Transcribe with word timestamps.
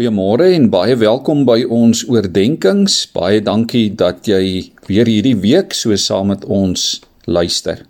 Goeiemôre 0.00 0.46
en 0.56 0.70
baie 0.72 0.94
welkom 0.96 1.42
by 1.44 1.58
ons 1.68 2.06
oordeenkings. 2.08 2.94
Baie 3.12 3.42
dankie 3.44 3.90
dat 3.92 4.24
jy 4.24 4.70
weer 4.88 5.04
hierdie 5.04 5.34
week 5.36 5.74
so 5.76 5.92
saam 6.00 6.30
met 6.32 6.46
ons 6.48 7.02
luister. 7.28 7.82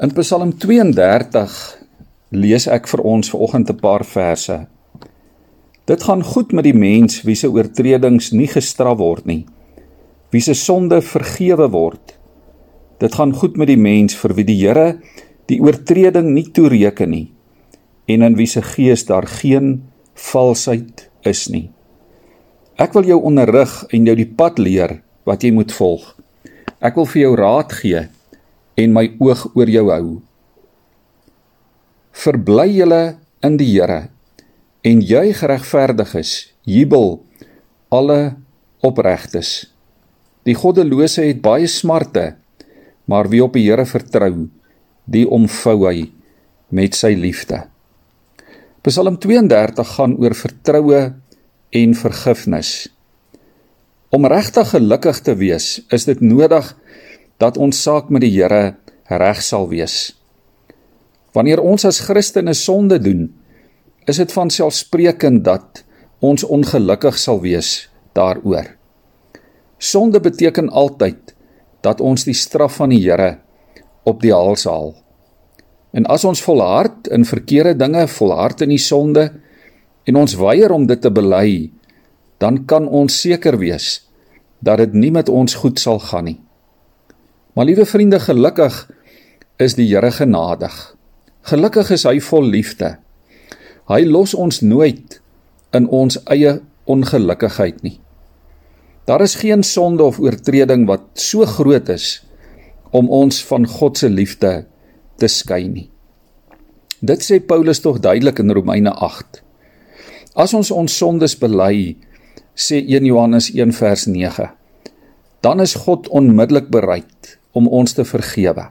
In 0.00 0.14
Psalm 0.16 0.54
32 0.56 1.58
lees 2.40 2.64
ek 2.72 2.88
vir 2.88 3.02
ons 3.04 3.28
vanoggend 3.34 3.68
'n 3.74 3.76
paar 3.82 4.04
verse. 4.08 4.56
Dit 5.84 6.02
gaan 6.08 6.24
goed 6.24 6.54
met 6.56 6.64
die 6.64 6.78
mens 6.86 7.20
wie 7.28 7.36
se 7.36 7.52
oortredings 7.52 8.32
nie 8.32 8.48
gestraf 8.48 8.96
word 8.96 9.26
nie, 9.26 9.44
wie 10.32 10.40
se 10.40 10.54
sonde 10.54 11.02
vergewe 11.02 11.68
word. 11.68 12.16
Dit 12.98 13.14
gaan 13.14 13.34
goed 13.34 13.58
met 13.58 13.68
die 13.68 13.76
mens 13.76 14.14
vir 14.14 14.34
wie 14.34 14.44
die 14.44 14.60
Here 14.64 15.00
die 15.48 15.60
oortreding 15.60 16.32
nie 16.32 16.48
toereken 16.50 17.10
nie 17.10 17.30
en 18.08 18.22
in 18.22 18.36
wie 18.36 18.46
se 18.46 18.62
gees 18.62 19.04
daar 19.04 19.26
geen 19.26 19.82
valsheid 20.16 21.06
is 21.28 21.46
nie. 21.52 21.68
Ek 22.80 22.92
wil 22.96 23.08
jou 23.08 23.18
onderrig 23.28 23.72
en 23.94 24.08
jou 24.08 24.16
die 24.18 24.28
pad 24.28 24.58
leer 24.60 24.98
wat 25.28 25.44
jy 25.44 25.52
moet 25.56 25.72
volg. 25.72 26.04
Ek 26.80 26.96
wil 26.98 27.08
vir 27.08 27.22
jou 27.22 27.34
raad 27.40 27.72
gee 27.72 28.02
en 28.76 28.96
my 28.96 29.06
oog 29.22 29.46
oor 29.56 29.70
jou 29.72 29.86
hou. 29.88 30.08
Verbly 32.16 32.68
julle 32.76 33.02
in 33.44 33.56
die 33.60 33.68
Here 33.74 34.08
en 34.86 35.00
juig 35.02 35.40
geregverdiges, 35.40 36.52
jubel 36.62 37.18
alle 37.90 38.36
opregtes. 38.86 39.66
Die 40.46 40.54
goddelose 40.54 41.24
het 41.26 41.40
baie 41.42 41.66
smarte, 41.66 42.36
maar 43.10 43.30
wie 43.32 43.42
op 43.42 43.56
die 43.56 43.64
Here 43.66 43.86
vertrou, 43.88 44.46
die 45.06 45.24
omvou 45.26 45.78
hy 45.88 46.10
met 46.70 46.94
sy 46.98 47.14
liefde. 47.18 47.64
Psalm 48.86 49.16
32 49.18 49.88
gaan 49.96 50.12
oor 50.22 50.34
vertroue 50.38 50.98
en 51.74 51.94
vergifnis. 51.98 52.68
Om 54.14 54.28
regtig 54.30 54.68
gelukkig 54.70 55.18
te 55.26 55.32
wees, 55.34 55.80
is 55.90 56.04
dit 56.06 56.20
nodig 56.22 56.68
dat 57.42 57.58
ons 57.58 57.80
saak 57.82 58.12
met 58.14 58.22
die 58.22 58.30
Here 58.36 58.76
reg 59.10 59.40
sal 59.42 59.66
wees. 59.72 60.14
Wanneer 61.34 61.64
ons 61.66 61.82
as 61.88 61.98
Christene 62.06 62.54
sonde 62.54 63.00
doen, 63.02 63.26
is 64.06 64.22
dit 64.22 64.30
van 64.30 64.54
selfsprekend 64.54 65.42
dat 65.48 65.82
ons 66.22 66.46
ongelukkig 66.46 67.18
sal 67.18 67.42
wees 67.42 67.88
daaroor. 68.14 68.70
Sonde 69.82 70.22
beteken 70.22 70.70
altyd 70.70 71.34
dat 71.82 71.98
ons 71.98 72.22
die 72.22 72.38
straf 72.38 72.78
van 72.78 72.94
die 72.94 73.02
Here 73.02 73.40
op 74.06 74.22
die 74.22 74.30
hals 74.30 74.70
haal. 74.70 74.94
En 75.96 76.04
as 76.12 76.26
ons 76.28 76.42
volhard 76.44 77.08
in 77.08 77.24
verkeerde 77.24 77.72
dinge, 77.80 78.04
volhard 78.18 78.60
in 78.60 78.74
die 78.74 78.82
sonde 78.82 79.30
en 80.04 80.18
ons 80.20 80.36
weier 80.36 80.72
om 80.74 80.84
dit 80.86 81.00
te 81.00 81.10
bely, 81.10 81.70
dan 82.42 82.66
kan 82.68 82.84
ons 82.88 83.14
seker 83.22 83.56
wees 83.56 84.02
dat 84.60 84.82
dit 84.82 84.92
nie 84.96 85.12
met 85.14 85.30
ons 85.32 85.56
goed 85.62 85.80
sal 85.80 86.00
gaan 86.04 86.28
nie. 86.28 86.38
Maar 87.56 87.70
liewe 87.70 87.86
vriende, 87.88 88.20
gelukkig 88.20 88.76
is 89.62 89.76
die 89.78 89.88
Here 89.88 90.10
genadig. 90.12 90.74
Gelukkig 91.48 91.94
is 91.96 92.04
hy 92.04 92.18
vol 92.20 92.44
liefde. 92.52 92.96
Hy 93.88 94.02
los 94.04 94.34
ons 94.34 94.60
nooit 94.60 95.20
in 95.76 95.88
ons 95.88 96.18
eie 96.28 96.58
ongelukkigheid 96.84 97.80
nie. 97.86 97.96
Daar 99.08 99.22
is 99.24 99.38
geen 99.40 99.62
sonde 99.64 100.04
of 100.04 100.18
oortreding 100.20 100.84
wat 100.90 101.08
so 101.14 101.46
groot 101.48 101.88
is 101.88 102.20
om 102.90 103.08
ons 103.08 103.40
van 103.48 103.64
God 103.70 103.96
se 103.96 104.10
liefde 104.10 104.66
te 105.20 105.28
skei 105.28 105.66
nie. 105.68 105.88
Dit 107.00 107.24
sê 107.24 107.40
Paulus 107.44 107.82
tog 107.84 108.00
duidelik 108.00 108.40
in 108.40 108.52
Romeine 108.56 108.92
8. 108.92 109.42
As 110.36 110.54
ons 110.56 110.70
ons 110.72 110.92
sondes 110.92 111.36
bely, 111.40 111.96
sê 112.56 112.80
1 112.80 113.04
Johannes 113.08 113.50
1 113.52 113.74
vers 113.76 114.06
9, 114.08 114.48
dan 115.44 115.60
is 115.60 115.76
God 115.84 116.08
onmiddellik 116.08 116.70
bereid 116.72 117.36
om 117.56 117.68
ons 117.68 117.92
te 117.96 118.04
vergewe, 118.04 118.70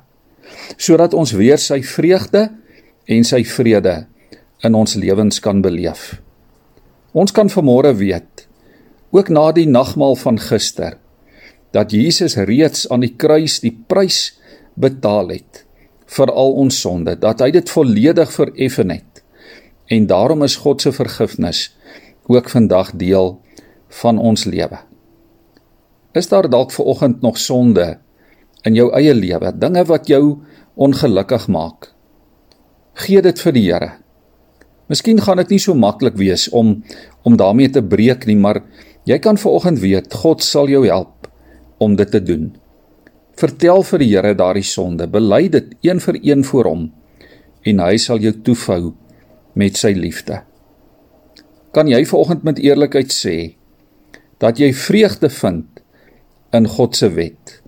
sodat 0.78 1.14
ons 1.14 1.34
weer 1.38 1.62
sy 1.62 1.80
vreugde 1.86 2.48
en 3.06 3.26
sy 3.26 3.44
vrede 3.46 3.96
in 4.66 4.78
ons 4.78 4.98
lewens 4.98 5.38
kan 5.42 5.62
beleef. 5.62 6.16
Ons 7.14 7.34
kan 7.34 7.50
vanmôre 7.50 7.94
weet, 7.98 8.48
ook 9.14 9.30
na 9.30 9.52
die 9.56 9.70
nagmaal 9.70 10.18
van 10.20 10.42
gister, 10.42 10.98
dat 11.72 11.94
Jesus 11.94 12.38
reeds 12.42 12.90
aan 12.90 13.06
die 13.06 13.14
kruis 13.14 13.62
die 13.62 13.74
prys 13.74 14.34
betaal 14.76 15.30
het 15.36 15.65
vir 16.06 16.32
al 16.32 16.54
ons 16.62 16.80
sonde, 16.82 17.16
dat 17.20 17.42
hy 17.42 17.52
dit 17.56 17.70
volledig 17.70 18.32
vereffen 18.32 18.94
het. 18.94 19.24
En 19.90 20.08
daarom 20.10 20.44
is 20.46 20.58
God 20.62 20.82
se 20.82 20.92
vergifnis 20.92 21.70
ook 22.28 22.50
vandag 22.50 22.92
deel 22.98 23.36
van 24.02 24.18
ons 24.18 24.46
lewe. 24.46 24.80
Is 26.16 26.30
daar 26.32 26.50
dalk 26.50 26.72
ver 26.72 26.86
oggend 26.86 27.22
nog 27.22 27.38
sonde 27.38 27.98
in 28.66 28.78
jou 28.78 28.88
eie 28.96 29.14
lewe, 29.14 29.52
dinge 29.58 29.84
wat 29.86 30.08
jou 30.08 30.40
ongelukkig 30.76 31.48
maak? 31.48 31.92
Gee 32.96 33.22
dit 33.22 33.40
vir 33.42 33.54
die 33.54 33.66
Here. 33.68 33.92
Miskien 34.88 35.20
gaan 35.22 35.42
dit 35.42 35.56
nie 35.56 35.60
so 35.60 35.74
maklik 35.74 36.16
wees 36.18 36.48
om 36.50 36.78
om 37.26 37.38
daarmee 37.38 37.72
te 37.74 37.82
breek 37.82 38.28
nie, 38.30 38.38
maar 38.38 38.62
jy 39.10 39.18
kan 39.20 39.38
ver 39.38 39.58
oggend 39.58 39.82
weet 39.82 40.14
God 40.14 40.44
sal 40.46 40.70
jou 40.70 40.86
help 40.86 41.28
om 41.82 41.98
dit 41.98 42.12
te 42.12 42.22
doen. 42.24 42.54
Vertel 43.36 43.84
vir 43.84 44.00
die 44.00 44.12
Here 44.14 44.32
daardie 44.38 44.64
sonde, 44.64 45.10
bely 45.12 45.50
dit 45.52 45.74
een 45.84 46.00
vir 46.00 46.20
een 46.24 46.44
voor 46.48 46.70
hom 46.72 46.86
en 47.68 47.82
hy 47.84 47.98
sal 48.00 48.22
jou 48.24 48.32
toefou 48.46 48.94
met 49.60 49.76
sy 49.76 49.92
liefde. 49.98 50.40
Kan 51.76 51.92
jy 51.92 52.06
vanoggend 52.08 52.46
met 52.48 52.62
eerlikheid 52.64 53.12
sê 53.12 53.36
dat 54.40 54.62
jy 54.62 54.72
vreugde 54.72 55.28
vind 55.34 55.82
in 56.56 56.70
God 56.72 56.96
se 56.96 57.10
wet, 57.12 57.60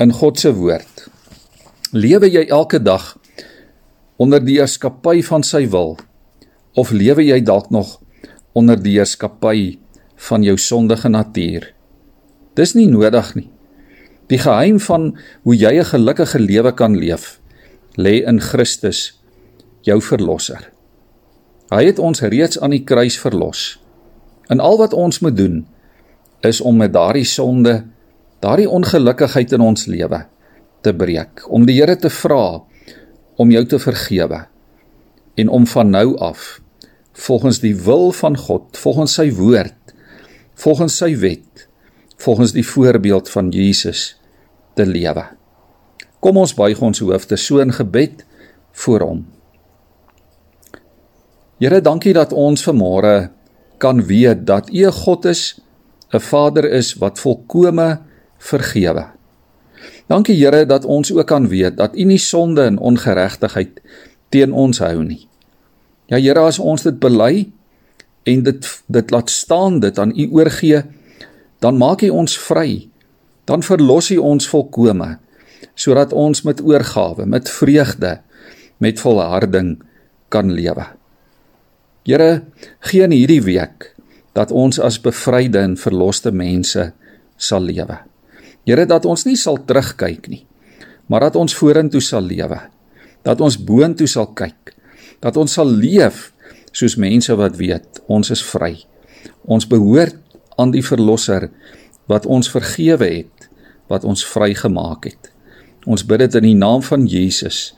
in 0.00 0.14
God 0.16 0.40
se 0.40 0.54
woord? 0.56 1.06
Lewe 1.92 2.32
jy 2.32 2.46
elke 2.48 2.80
dag 2.80 3.12
onder 4.16 4.40
die 4.40 4.56
heerskappy 4.62 5.20
van 5.28 5.44
sy 5.44 5.66
wil 5.68 5.98
of 6.78 6.94
lewe 6.96 7.26
jy 7.26 7.42
dalk 7.44 7.68
nog 7.74 7.98
onder 8.56 8.80
die 8.80 8.96
heerskappy 8.96 9.76
van 10.30 10.46
jou 10.46 10.56
sondige 10.56 11.12
natuur? 11.12 11.68
Dis 12.56 12.72
nie 12.78 12.88
nodig 12.88 13.34
nie. 13.36 13.51
Die 14.32 14.40
geheim 14.40 14.78
van 14.80 15.10
hoe 15.44 15.56
jy 15.56 15.72
'n 15.78 15.84
gelukkige 15.84 16.40
lewe 16.40 16.72
kan 16.72 16.96
leef, 16.96 17.40
lê 18.00 18.24
in 18.24 18.40
Christus, 18.40 19.20
jou 19.82 20.00
verlosser. 20.00 20.72
Hy 21.68 21.84
het 21.84 21.98
ons 21.98 22.20
reeds 22.20 22.60
aan 22.60 22.70
die 22.70 22.84
kruis 22.84 23.18
verlos. 23.18 23.80
En 24.48 24.60
al 24.60 24.78
wat 24.78 24.92
ons 24.92 25.18
moet 25.20 25.36
doen 25.36 25.66
is 26.40 26.60
om 26.60 26.76
met 26.76 26.92
daardie 26.92 27.24
sonde, 27.24 27.84
daardie 28.40 28.68
ongelukkigheid 28.68 29.52
in 29.52 29.60
ons 29.60 29.86
lewe 29.86 30.26
te 30.80 30.94
breek, 30.94 31.44
om 31.48 31.66
die 31.66 31.76
Here 31.80 31.96
te 31.96 32.10
vra 32.10 32.62
om 33.36 33.50
jou 33.50 33.64
te 33.66 33.78
vergewe 33.78 34.46
en 35.34 35.48
om 35.48 35.66
van 35.66 35.90
nou 35.90 36.16
af 36.18 36.60
volgens 37.12 37.60
die 37.60 37.76
wil 37.76 38.12
van 38.12 38.36
God, 38.36 38.76
volgens 38.76 39.14
sy 39.14 39.32
woord, 39.32 39.94
volgens 40.54 40.96
sy 40.96 41.16
wet, 41.16 41.68
volgens 42.16 42.52
die 42.52 42.66
voorbeeld 42.66 43.28
van 43.30 43.50
Jesus 43.50 44.21
te 44.74 44.86
lewe. 44.86 45.24
Kom 46.22 46.38
ons 46.38 46.54
buig 46.54 46.80
ons 46.80 47.02
hoofde 47.02 47.36
so 47.36 47.58
in 47.58 47.72
gebed 47.74 48.24
voor 48.84 49.00
hom. 49.06 49.22
Here, 51.62 51.80
dankie 51.80 52.14
dat 52.14 52.32
ons 52.34 52.62
vanmôre 52.66 53.30
kan 53.82 54.02
weet 54.06 54.46
dat 54.46 54.70
U 54.70 54.86
'n 54.86 54.92
God 54.92 55.24
is, 55.24 55.60
'n 56.12 56.20
Vader 56.20 56.64
is 56.70 56.94
wat 56.94 57.18
volkome 57.18 58.00
vergewe. 58.38 59.06
Dankie 60.06 60.36
Here 60.36 60.66
dat 60.66 60.84
ons 60.84 61.12
ook 61.12 61.26
kan 61.26 61.48
weet 61.48 61.76
dat 61.76 61.96
U 61.96 62.04
nie 62.04 62.18
sonde 62.18 62.62
en 62.62 62.78
ongeregtigheid 62.78 63.80
teen 64.28 64.52
ons 64.52 64.78
hou 64.78 65.04
nie. 65.04 65.28
Ja 66.06 66.18
Here, 66.18 66.40
as 66.40 66.58
ons 66.58 66.82
dit 66.82 66.98
bely 66.98 67.50
en 68.22 68.42
dit 68.42 68.82
dit 68.86 69.10
laat 69.10 69.30
staan 69.30 69.80
dit 69.80 69.98
aan 69.98 70.12
U 70.16 70.28
oorgee, 70.32 70.82
dan 71.58 71.76
maak 71.76 72.02
U 72.02 72.08
ons 72.08 72.38
vry 72.38 72.91
dan 73.44 73.62
verlos 73.66 74.10
U 74.14 74.18
ons 74.22 74.48
volkome 74.48 75.16
sodat 75.78 76.12
ons 76.12 76.42
met 76.44 76.58
oorgawe, 76.60 77.24
met 77.26 77.48
vreugde, 77.48 78.18
met 78.82 79.00
volharding 79.00 79.76
kan 80.28 80.50
lewe. 80.52 80.84
Here, 82.04 82.42
gee 82.82 83.06
in 83.06 83.14
hierdie 83.14 83.40
week 83.46 83.92
dat 84.36 84.50
ons 84.50 84.80
as 84.82 84.98
bevryde 85.00 85.60
en 85.62 85.76
verloste 85.78 86.32
mense 86.34 86.90
sal 87.38 87.62
lewe. 87.68 88.00
Here, 88.66 88.84
dat 88.90 89.06
ons 89.08 89.24
nie 89.24 89.38
sal 89.38 89.60
terugkyk 89.68 90.28
nie, 90.32 90.42
maar 91.06 91.28
dat 91.28 91.38
ons 91.38 91.54
vorentoe 91.56 92.02
sal 92.02 92.26
lewe. 92.26 92.58
Dat 93.22 93.40
ons 93.40 93.58
boontoe 93.58 94.08
sal 94.10 94.32
kyk. 94.34 94.74
Dat 95.22 95.38
ons 95.38 95.54
sal 95.54 95.68
leef 95.70 96.30
soos 96.74 96.96
mense 96.98 97.34
wat 97.38 97.58
weet 97.60 98.02
ons 98.10 98.32
is 98.34 98.42
vry. 98.42 98.74
Ons 99.46 99.68
behoort 99.70 100.18
aan 100.58 100.72
die 100.74 100.82
verlosser 100.82 101.50
wat 102.10 102.26
ons 102.26 102.50
vergewe 102.50 103.06
het, 103.06 103.31
wat 103.92 104.08
ons 104.08 104.24
vrygemaak 104.26 105.10
het. 105.10 105.30
Ons 105.84 106.06
bid 106.06 106.24
dit 106.24 106.40
in 106.40 106.48
die 106.52 106.58
naam 106.58 106.82
van 106.86 107.06
Jesus, 107.10 107.72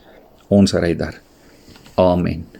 ons 0.47 0.73
redder. 0.77 1.19
Amen. 1.99 2.54